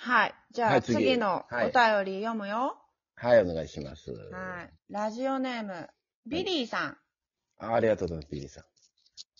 [0.00, 0.34] はい。
[0.52, 1.72] じゃあ、はい次次のおはい
[2.04, 2.78] 便り読むよ。
[3.16, 4.12] はい、お願いします。
[4.12, 4.70] はい。
[4.90, 5.88] ラジオネーム、
[6.24, 6.96] ビリーさん。
[7.58, 8.64] あありがとうございます、ビリーさん。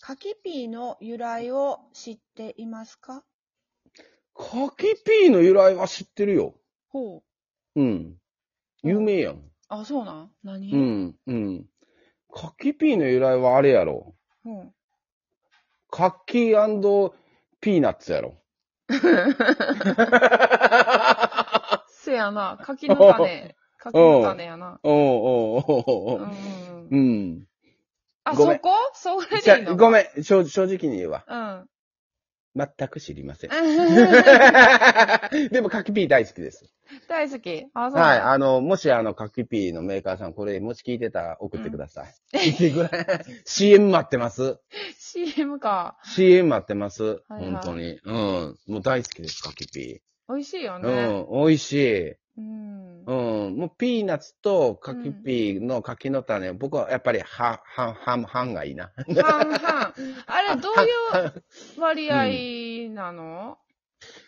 [0.01, 3.23] カキピーの由来を知っていますか？
[4.35, 6.55] カキピーの由来は知ってるよ。
[6.89, 7.23] ほ
[7.75, 8.17] うん。
[8.83, 9.35] 有名やん。
[9.35, 9.41] う。
[9.69, 10.31] あ、そうなん？
[10.43, 10.73] 何？
[10.73, 11.65] うん、うん。
[12.33, 14.13] カキピーの由来はあれやろ。
[14.45, 14.73] うん。
[15.89, 18.37] カキピーナッツやろ。
[21.89, 22.57] せやな。
[22.63, 23.55] 柿の種。
[23.77, 24.79] 柿の種やな。
[24.83, 26.27] おうおうおうおう
[26.89, 27.45] うん。
[28.23, 28.69] あ、そこ？
[28.93, 31.23] それでいいのごめん、正正直に言うわ。
[31.27, 31.67] うん。
[32.55, 33.51] 全く知りません。
[35.49, 36.65] でも、カキピー大好きです。
[37.09, 37.65] 大好き。
[37.73, 38.19] あ、そうはい。
[38.19, 42.13] あの、もし、あの、カキピーのメーカーさん、これ、もし聞いてたら送ってください。
[42.49, 42.91] いてぐらい
[43.45, 44.59] ？CM 待ってます
[44.95, 45.97] ？CM か。
[46.03, 47.03] CM 待ってます。
[47.03, 47.99] はいはい本当に。
[48.03, 48.57] うん。
[48.67, 50.79] もう大好きです、カキピ美味しいよー。
[50.79, 51.25] ね。
[51.29, 51.47] うん。
[51.47, 52.09] 美味しい。
[52.37, 53.05] うん。
[53.05, 53.55] うん。
[53.57, 58.91] もう、ピーナッツとカキピーの柿の種、僕はやっぱり、は、は、は、半がいいな。
[59.07, 59.93] 半々。
[60.27, 63.57] あれ、どういう割合なの？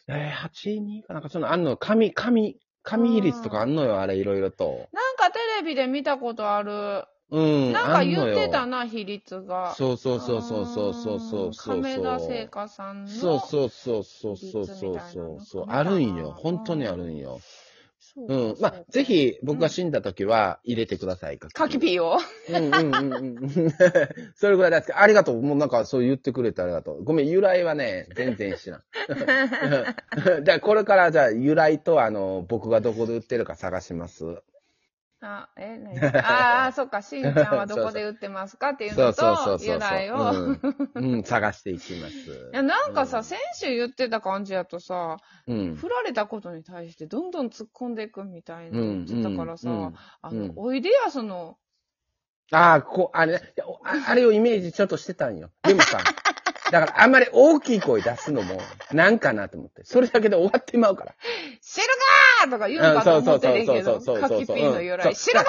[0.08, 4.88] えー、8、2かなんかその、あんの、紙、紙、紙比率とかあんのよ、あれ、いろいろと。
[4.92, 7.06] なんかテレビで見たことある。
[7.32, 7.72] うん。
[7.72, 9.74] なんか言ってたな、比率が。
[9.76, 11.76] そうそうそうそうそうそうそうそう。
[11.76, 13.10] 亀田製菓さんの。
[13.10, 16.32] そうそうそうそうそうそうそうあるんよ。
[16.32, 17.40] 本当にあるんよ。
[18.02, 18.56] そううん。
[18.60, 19.04] まあ、ぜ。
[19.04, 21.38] ひ僕が死んだ時は入れてください。
[21.38, 22.18] カキピーを
[22.50, 23.72] うんうんうんうん。
[24.36, 25.02] それぐらいですか。
[25.02, 25.42] ありがとう。
[25.42, 27.04] もうなんかそう言ってくれてありがとう。
[27.04, 28.84] ごめん、由来はね、全然知らん。
[30.44, 34.42] じゃあこれからじゃあ由来とあの、僕がどこで売ってるか探します。
[35.24, 36.00] あ、え、何？
[36.26, 39.14] ああ、そっか、しんちゃんはどこで売ってますかっていうの。
[39.14, 40.32] と、由来を。
[40.96, 42.14] うん、うん、探していきます。
[42.54, 45.76] いや、なんかさ、うん先週言ってた感じやとさ、うん。
[45.76, 49.06] 振られたことに対してどんどん突っ込んでいくみたいなうん。
[49.06, 51.58] 言ってたからさ、うんあの、うんおいでやその、
[52.52, 53.42] ああ、こう、あれ
[54.08, 55.52] あれをイメージちょっとしてたんよ。
[55.64, 56.00] でもさ、
[56.72, 58.60] だからあんまり大きい声出すのも、
[58.92, 59.84] なんかなと思って。
[59.84, 61.16] それだけで終わってまうから。
[61.62, 61.88] 知る
[62.42, 65.46] かーとか言うのかと思ってるけど、うんそうそうそうそうそうカキピーの由うん来、知るか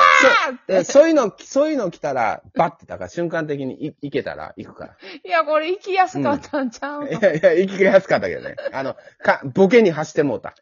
[0.50, 0.84] ーっえて。
[0.84, 4.97] そういうの、そういうの来たら、バッて、だから瞬間的にいいけたら行くから。
[5.25, 8.56] いや、これ行きやすかったんちゃうの、いやいや、行きやすかったけどね。
[8.72, 10.54] あの、か、ボケに走ってもうた。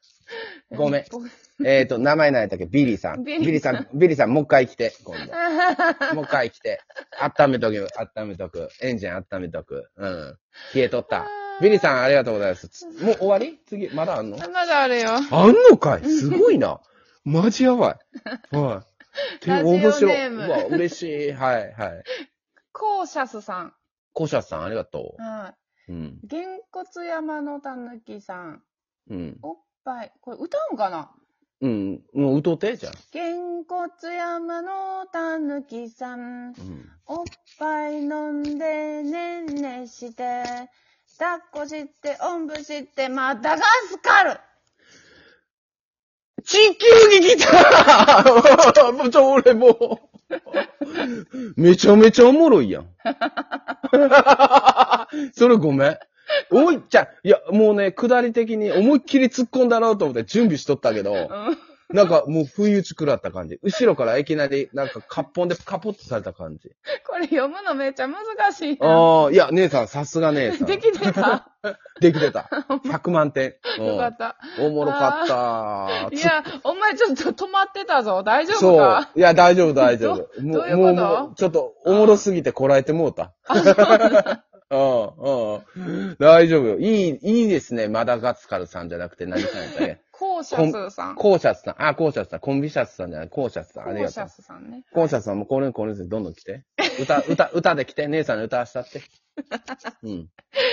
[0.70, 1.04] ごめん。
[1.64, 2.66] えっ、と、名前何やったっけ？
[2.66, 3.24] ビリーさん。
[3.24, 5.16] ビリーさんビリーさん、ビリーさん、もう一回来て、今
[6.08, 6.14] 度。
[6.14, 6.80] もう一回来て。
[7.20, 8.68] 温めとく、温めとく。
[8.80, 9.90] エンジン温めとく。
[9.96, 10.38] うん。
[10.72, 11.26] 消えとった。
[11.60, 12.68] ビリーさん、ありがとうございます。
[12.68, 13.58] つもう終わり？
[13.66, 14.38] 次、まだあんの？
[14.38, 15.10] まだあるよ。
[15.30, 16.04] あんのかい？
[16.04, 16.80] すごいな。
[17.24, 17.98] マジやば
[18.52, 18.56] い。
[18.56, 18.84] は
[19.38, 19.40] い。
[19.40, 20.26] て面白い。
[20.28, 21.32] うわ、嬉しい。
[21.32, 22.04] はい、はい。
[22.72, 23.74] コーシャスさん。
[24.14, 25.54] コシャさん、ありがとは
[25.88, 25.92] い。
[25.92, 25.94] う。
[25.94, 26.20] うん。
[26.24, 28.62] げんこつ山のたぬきさん。
[29.10, 29.38] うん。
[29.42, 30.12] おっぱい。
[30.22, 31.10] これ歌うんかな？
[31.60, 32.02] うん。
[32.14, 32.92] もう歌うて、じゃあ。
[33.12, 36.48] げんこつ山のたぬきさん。
[36.48, 36.54] うん。
[37.06, 37.26] おっ
[37.58, 40.42] ぱい飲んでねんねして。
[41.18, 44.40] 抱っこして、おんぶして、マダガスカル
[46.42, 46.86] 地球
[47.20, 48.24] に来た
[48.92, 50.00] もうちょ、俺もう。
[51.60, 52.88] めちゃめちゃおもろいやん。
[55.34, 55.98] それごめん。
[56.50, 61.58] おい、じゃあ、いや、もうね、下り的に思いっきり突っ込んだろうと思って準備しとったけど、うん。
[61.92, 63.58] なんかもう不意打ち食らった感じ。
[63.64, 66.70] 後ろからいきなり、なんかカッポンでカポッとされた感じ。
[67.08, 68.86] これ読むのめっちゃ難しいな。
[68.86, 70.66] ああ、いや、姉さん、さすが姉さん。
[70.68, 71.48] できてた
[72.00, 72.48] できてた。
[72.84, 73.54] 100万点。
[73.80, 74.36] うんよかった。
[74.60, 76.14] おもろかった。
[76.14, 78.22] いや、お前ちょっと止まってたぞ。
[78.22, 79.10] 大丈夫そうか。
[79.16, 80.42] いや、大丈夫、大丈夫。
[80.42, 80.94] もどういうこと？
[80.94, 83.32] ももうちょっと、おもろすぎてこらえてもうた。
[84.70, 85.80] うん、う
[86.12, 86.16] ん。
[86.18, 86.78] 大丈夫よ。
[86.78, 87.88] いい、いいですね。
[87.88, 90.00] マダガスカルさんじゃなくて何さんやったっけ？
[90.12, 91.14] コーシャスさん。
[91.16, 91.82] コーシャスさん。
[91.82, 92.40] あ、コーシャスさん。
[92.40, 93.28] コンビシャスさんじゃない。
[93.30, 93.88] コーシャスさん。
[93.88, 94.28] ありがとうコーシャ。
[94.28, 94.84] スさんね。
[94.92, 96.64] コーシャスさんもこれ、これでどんどん来て。
[97.00, 98.06] 歌、歌、歌で来て。
[98.06, 99.00] 姉さんに歌わしたって。
[100.04, 100.28] うん。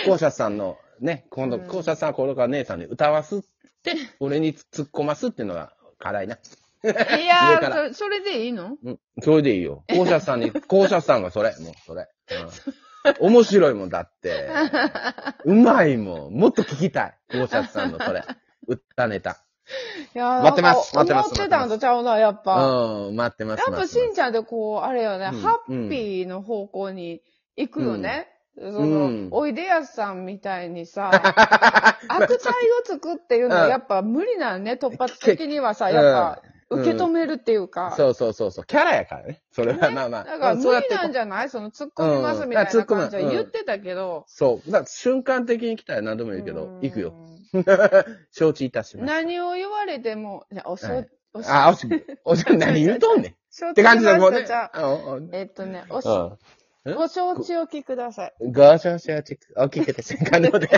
[0.05, 3.41] コーシャスさんの、ね、今度、うんコーシャスさんはこれから姉さんに歌わすっ
[3.83, 6.35] て、俺に突っ込ますっていうのが課題な。
[6.35, 6.39] い
[6.83, 6.91] 上
[7.25, 8.77] やー、そそれでいいの？
[8.83, 8.99] うん。
[9.21, 9.83] それでいいよ。
[9.89, 11.55] 校舎さんに、校舎さんがそれ。
[11.59, 12.07] もう、それ。
[12.31, 12.73] うん。
[13.19, 14.49] 面白いもんだって。
[15.45, 16.33] うまいもん。
[16.33, 17.17] もっと聞きたい。
[17.31, 18.23] 校舎さんのそれ。
[18.67, 19.43] 歌ネタ。
[20.15, 22.65] いやー待ってます待ってます思ってたんとちゃうな、やっぱ。
[22.65, 23.63] うん、待ってます。
[23.69, 27.21] やっぱしんちゃんってこう、あれよね、うんハッピーの方向に
[27.55, 28.27] 行くよね。
[28.57, 31.11] その、うんおいでやすさんみたいにさ、
[32.07, 37.93] 悪態をつくっていうのはやっぱ無理なんね、突発的にはさ、やっぱ、うん受け止めるっていうか。
[37.95, 38.65] そうそうそうそう。
[38.65, 39.41] キャラやからね。
[39.51, 40.23] それは、まあまあ。
[40.25, 41.49] だから無理なんじゃない？
[41.49, 44.25] その突っ込みますみたいな感じは言ってたけど。
[44.27, 44.71] そう。
[44.71, 47.13] だ瞬間的に来たら何でもいいけど、うん行くよ。
[48.31, 49.13] 承知いたしました。
[49.21, 51.87] 何を言われても、おしょ、はいおしあ、おし、
[52.25, 53.69] おし、 何言うとんねん。
[53.69, 54.45] って感じだもんね
[55.31, 58.33] えっとね、おし、うんご承知おきください。
[58.51, 60.69] ご承知おきお聞きでせんかので。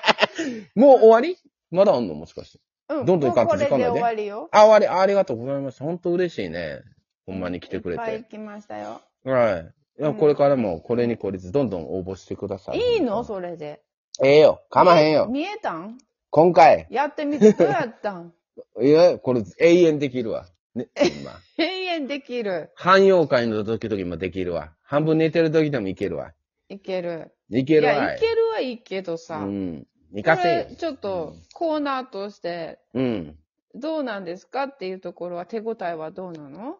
[0.76, 1.36] もう終わり？
[1.70, 2.14] まだあんの？
[2.14, 2.58] もしかして。
[2.88, 3.06] うん。
[3.06, 4.48] どんどん行かんと時間ないね終わりよ。
[4.52, 5.84] あ、終わり、あありがとうございました。
[5.84, 6.80] 本当嬉しいね。
[7.26, 8.02] ほんまに来てくれて。
[8.02, 9.00] いっぱい来ましたよ。
[9.24, 9.74] はい。
[10.00, 12.78] いや、うんこれからも、これにこれずどんどん応募してください。
[12.78, 13.24] いいの？
[13.24, 13.82] それで。
[14.22, 14.62] ええよ。
[14.70, 15.26] かまへんよ。
[15.28, 15.98] 見えたん？
[16.30, 16.86] 今回。
[16.90, 18.32] やってみてどうやったん？
[18.80, 20.46] いや、これ永遠できるわ。
[20.74, 20.88] ね、
[21.20, 21.32] 今。
[21.58, 22.70] 永遠できる。
[22.74, 24.72] 汎用会の時々もできるわ。
[24.82, 26.32] 半分寝てる時でもいけるわ。
[26.68, 27.32] いける。
[27.50, 27.92] いけるわ。
[27.94, 29.38] いや、いけるはいいけどさ。
[29.38, 29.86] うん。
[30.12, 30.76] 行こかせよれ。
[30.76, 33.36] ちょっとコーナーとして、うん。
[33.74, 36.76] どうなんですかっていうところは手応えはどうなの？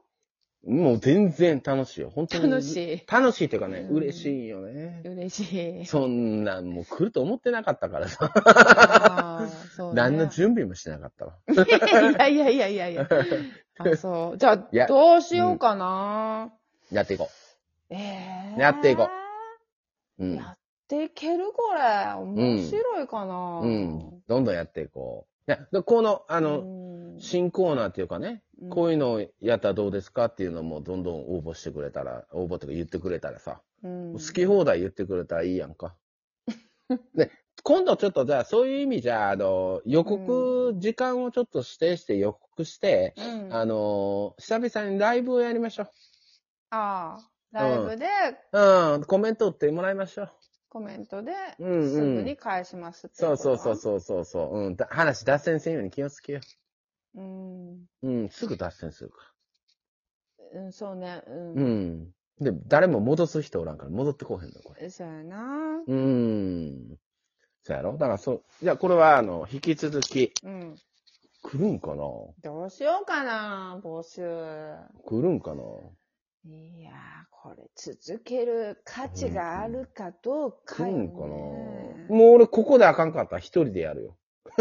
[0.66, 2.10] もう全然楽しいよ。
[2.10, 2.50] 本当に。
[2.50, 3.02] 楽しい。
[3.06, 5.02] 楽しいっていうかね、うん嬉しいよね。
[5.04, 5.86] 嬉しい。
[5.86, 8.32] そんなんもう来ると思ってなかったからさ。
[8.34, 10.02] ああ、そう、ね。
[10.02, 11.36] 何の準備もしてなかったわ。
[11.48, 11.54] い
[12.18, 13.08] やいやいやいやいや。
[13.78, 14.38] あ、そう。
[14.38, 16.52] じゃいやあ、どうしようかな。
[16.90, 17.30] やっていこ
[17.90, 17.96] え
[18.56, 19.08] えやっていこ
[20.18, 20.24] う。
[20.24, 20.34] うん。
[20.34, 20.57] や
[20.88, 22.14] っていけるこれ。
[22.14, 23.60] 面白いかな。
[23.62, 24.22] うん。
[24.26, 25.50] どんどんやっていこう。
[25.50, 35.94] いや、でこの、ああの、新コーナーっていうかね、こういうのをやったらどうですかっていうのもどんどん応募してくれたら、応募とか言ってくれたらさ、うん、好き放題言ってくれたらいいやんか。
[37.14, 37.30] で、
[37.64, 45.84] 今度ちょっとじゃあそういう意味じゃあ、あの、予告、時間をちょっと指定して予告して、うん、あの、久々にライブをやりましょ
[46.70, 48.06] ああ、ライブで
[48.52, 48.94] う。
[48.94, 50.30] うん、コメント打ってもらいましょう。
[50.68, 54.58] コメントで、うんうんすぐに返しますってそうそうそううそうそうそう。
[54.66, 56.46] うん、だ話脱線せんように気をつけよこ
[57.14, 57.20] と。
[57.20, 57.72] うん。
[58.02, 58.08] う。
[58.08, 59.16] うん、すぐ脱線するか
[60.52, 61.22] うん、そうね。
[61.26, 61.36] うら。
[61.36, 61.52] ん。
[61.56, 62.10] うん。
[62.40, 64.88] で、誰も戻す人おらんから戻ってこうへんの、これ。
[64.90, 65.82] そうやな。
[65.86, 66.96] うーん。
[67.64, 67.92] そうやろ？
[67.92, 70.76] だからそう、じゃあこれはあの、引き続き、うん。
[71.42, 72.02] 来るんかな？
[72.42, 74.22] どうしようかな、募集。
[75.04, 75.62] 来るんかな？
[76.44, 76.94] いやー、
[77.30, 80.94] これ続ける価値があるかどうかよ、ね。
[80.94, 84.16] 来るんかなもう俺ここであかんかったら一人でやるよ。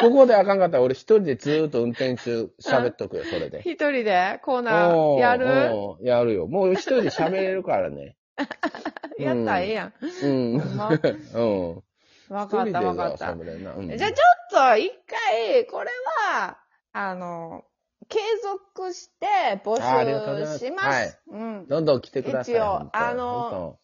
[0.00, 3.60] ここであかんかったら俺一人でずーっと運転中喋っとくよ、それで。
[3.62, 5.96] 一人でコーナーやる？
[6.02, 6.46] やるよ。
[6.46, 8.16] もう一人で喋れるからね。
[9.18, 9.92] やったらええやん。
[10.22, 10.60] うん。
[10.60, 10.90] ほんま？
[11.34, 11.82] うん。
[12.30, 13.34] わかったわかった。
[13.36, 15.90] じゃあちょっと一回、これ
[16.32, 16.58] は、
[16.92, 17.64] あの、
[18.10, 19.26] 継続して
[19.64, 20.86] 募あありがとうございます集します。
[20.88, 21.66] はいうん。
[21.68, 22.54] どんどん来てください。
[22.54, 23.78] 一応本当あの、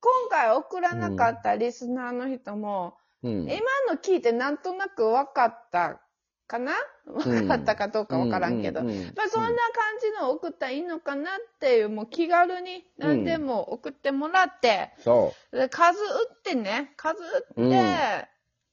[0.00, 3.50] 今回送らなかったリスナーの人も、本当うん。
[3.50, 6.00] 今の聞いてなんとなく分かった
[6.46, 6.72] かな？
[7.06, 8.80] 分かったかどうか分からんけど。
[8.80, 9.56] うううまあそんな感
[10.00, 18.28] じの送ったらいいのかなっていう、もう気軽に何でも送ってもらって、そで数打ってね、数打って、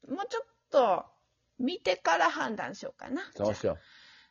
[0.10, 1.06] もうちょっと
[1.60, 3.22] 見てから判断しようかな。
[3.22, 3.26] う。
[3.36, 3.78] そうしよう。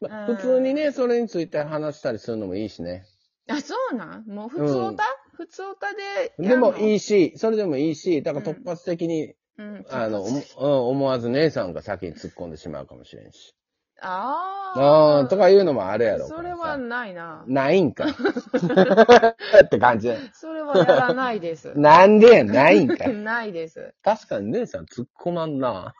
[0.00, 3.04] まあうん普通にね、それについて話したりするのもいいしね。
[3.48, 4.26] あ、そうなん？
[4.26, 4.62] もう普通
[4.92, 5.04] 歌、
[5.34, 9.86] 普通歌でやでもいいし、それでもいいし、だから突発的に、うん。
[9.90, 13.54] あの、うん思わず姉さんが先に突っ込んでしまうかもしれんし。
[14.02, 14.80] ああ。
[14.80, 16.26] ああ、とかいうのもあるやろ。
[16.26, 17.44] それはないな。
[17.46, 18.04] ないんか。
[19.64, 20.10] って感じ。
[20.34, 21.72] それはやらないです。
[21.78, 23.08] なんでや、ないんか。
[23.08, 23.94] ないです。
[24.02, 25.94] 確かに姉さん突っ込まんな。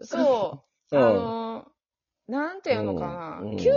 [0.00, 0.96] そう。
[0.96, 1.71] うんあの、
[2.32, 3.40] なんていうのかな。
[3.42, 3.68] うんうん究極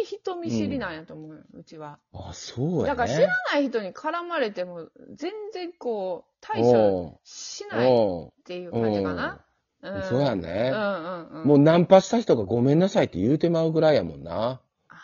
[0.00, 1.98] に人見知りなんやと思うよ、うちは。
[2.14, 2.84] あ、そうやね。
[2.86, 9.44] だから知らない人に絡まれても、全然こう、対処おしうないっおていう感じかな。
[9.82, 10.74] うそうやねう。
[10.74, 11.46] んうんうん。
[11.46, 14.62] もうナンパした人がごめんなさいって言うてまうぐらいやもんな。
[14.88, 14.96] あ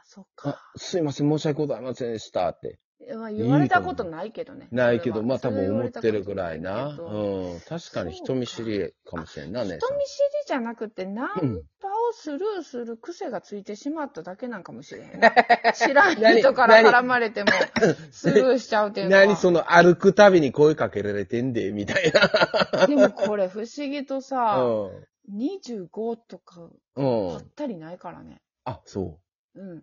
[0.00, 2.78] あ、そっあか。、すいません、申し訳ございませんでしたって。
[3.16, 4.68] まあ、言われたことないけどね。
[4.70, 6.88] ないけど、まあ多分思ってるぐらいな。
[6.88, 7.60] うん。
[7.68, 9.78] 確かに人見知りかもしれんな、姉さん。
[9.78, 15.32] 人見知りじゃなくて、ナンパをスルーする癖がついてしまっただけなんかもしれへんな。
[15.74, 17.50] 知らん人から絡まれても、
[18.10, 19.26] スルーしちゃうっていうのは。
[19.26, 22.86] 何その歩くたびに声かけられてんで、みたいな。
[22.86, 27.42] でもこれ不思議とさ、う25とか、ぱんっ。
[27.56, 28.40] たりないからね。
[28.64, 29.18] あ、そ
[29.54, 29.82] うん。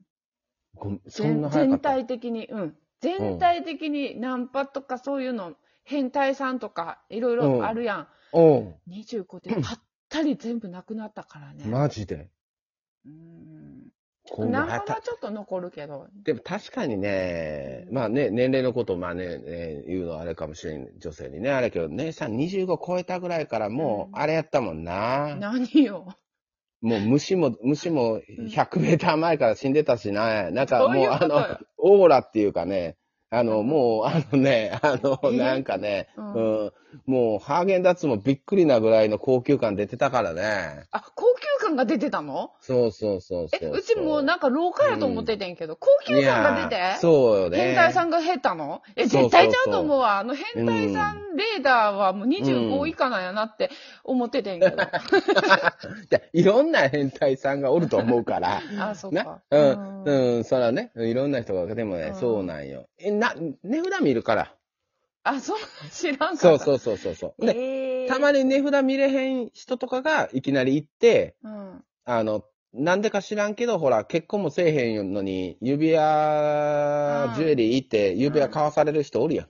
[0.82, 0.90] う。
[0.90, 1.90] んそんな全全早かった。
[1.90, 2.78] 体的に、うん。
[3.02, 5.54] 全体的にナンパとかそういうの、
[5.84, 8.08] 変態さんとかいろいろあるやん。
[8.34, 8.76] うん。
[8.90, 9.80] 25でぱっ
[10.10, 11.66] たり全部なくなったからね。
[11.66, 12.30] マジで？
[13.06, 13.92] うん。
[14.52, 16.08] ナンパはちょっと残るけど。
[16.24, 25.36] でも確かにね、まあね、年齢のことをまあね、ね言うのはあれかもしれん、女性にね、あれやけど、姉さん25超えたぐらいからもう、うんあれやったもんな。
[25.36, 26.14] 何よ。
[26.82, 30.50] もう虫も、虫も100メーター前から死んでたしな。
[30.52, 32.98] なんかもうあの、オーラっていうかね、
[33.32, 36.72] あの、もう、あのね、あの、えなんかね、ううんん、
[37.06, 40.84] もう、ハーゲンダッツもびっくりなぐらいの高級感出てたからね。
[40.92, 42.52] あ、高級感が出てたの？
[42.62, 43.78] そうそうそうそうえ、そう。
[43.78, 46.98] うちもうなんか廊下やと思っててんけど、高級感が出て？
[47.00, 47.58] そうよね。
[47.58, 48.82] 変態さんが減ったの？
[48.96, 50.20] え、絶対ちゃうと思うわ。
[50.20, 53.70] あの変態さんレーダーはもう25以下なんやなって
[54.04, 54.78] 思っててんけど。
[54.82, 54.82] い
[56.10, 58.62] や、いろんな変態さんがおると思うから。
[58.80, 59.24] あ、そっな？
[59.26, 59.42] か。。
[59.52, 62.88] うん、うん、そらね、いろんな人が、でもね、うんそうなんよ。
[63.00, 64.54] え、な、値札見るから。
[65.24, 65.58] あ、そう、
[65.92, 66.38] 知らんかった。
[66.38, 67.46] そうそうそうそうそう。
[67.46, 67.56] で、
[68.04, 71.84] えー、たまに値札見れへん人とかがいきなり行って、うん。
[72.06, 79.46] あの、なんでか知らんけど、ほら、結婚もせえへんのに、指輪、ジュエリー行って、指輪買わされる人おるやん。
[79.46, 79.50] う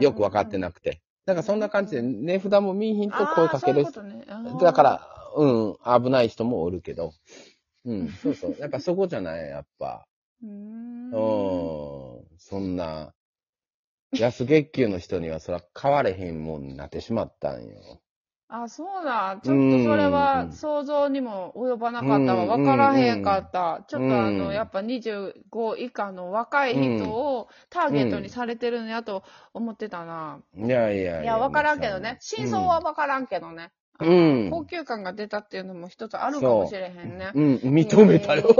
[0.00, 1.00] よくわかってなくて。
[1.24, 3.92] だからそんな感じで、値札も見いひんと声かける人。
[3.92, 4.24] そういうね
[4.60, 7.12] だから、うん、危ない人もおるけど。
[7.84, 8.56] うん、そうそう。
[8.58, 10.06] やっぱそこじゃない、やっぱ。
[10.42, 13.14] うーんうん、そんな、
[14.10, 18.02] 安月給の人にはそら買われへんもんになってしまったんよ。
[18.48, 19.40] あ、そうだ。
[19.42, 22.44] ちょっとそれは想像にも及ばなかったわ。
[22.44, 23.84] うんわからへんかった。
[23.88, 30.40] ちょっとあうんの、やっぱ25以下の若い人をターゲットにされてるんやと思ってたな。
[30.56, 31.22] いやいやいや。
[31.22, 32.18] いや、わからんけどね。
[32.20, 33.72] 真相はわからんけどね。
[34.00, 37.30] うん高級感が出たっていうのも一つあるかもしれへんね。
[37.34, 38.54] うん、認めたよ。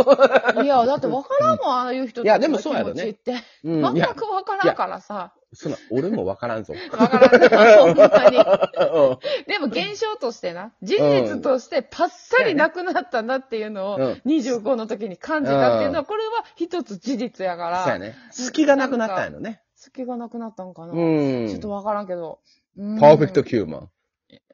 [0.62, 3.34] いや、だってわからんもん、ああいう人いやでもそうやろね気持ちって。
[3.64, 5.32] うん、全くわからんからさ。
[5.52, 6.74] そんな、俺もわからんぞ。
[6.92, 7.86] わからん。
[7.86, 8.38] ほんまに。
[8.38, 18.14] うでも現象としてな、事実としてパッサリなくなったなっていうのをうん25の時に感じたっていうのは、これは一つ事実やから、そうやね。
[18.30, 19.62] 隙がなくなったんやのね。
[19.74, 20.92] 隙がなくなったんかな。
[20.92, 20.96] う
[21.44, 21.48] ん。
[21.48, 22.40] ちょっとわからんけど。
[22.76, 23.90] うんパーフェクトヒューマン。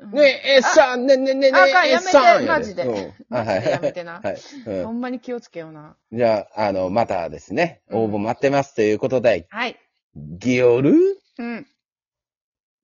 [0.00, 0.10] うん。
[0.12, 2.84] ねえ、さん、ねねねねあかんえ、やめてさんマジで。
[2.84, 3.12] うん。
[3.28, 4.20] マジでやめてな。
[4.22, 4.36] はい。
[4.66, 4.84] うん。
[4.84, 5.96] ほんまに気をつけような。
[6.12, 7.98] じゃあ、あの、またですね、うん。
[8.00, 9.78] 応募待ってますということで、はい。
[10.14, 10.94] ギオル？
[11.38, 11.66] うん。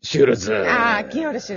[0.00, 0.54] シュルズ。
[0.54, 1.46] ああ、ギオルシュ